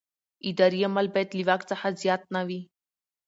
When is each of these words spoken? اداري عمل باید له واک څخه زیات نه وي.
اداري 0.49 0.79
عمل 0.87 1.07
باید 1.13 1.29
له 1.37 1.43
واک 1.47 1.61
څخه 1.71 1.87
زیات 2.01 2.21
نه 2.35 2.41
وي. 2.47 2.61